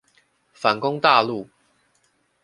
[0.51, 1.47] 反攻大陸